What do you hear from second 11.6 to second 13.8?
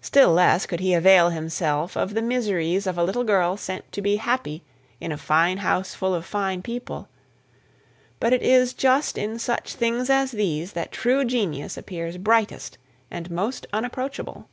appears brightest and most